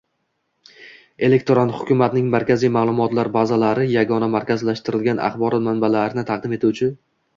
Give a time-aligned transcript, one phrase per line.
[1.27, 6.91] Elektron hukumatning markaziy ma’lumotlar bazalari yagona markazlashtirilgan axborot manbalarini taqdim etuvchi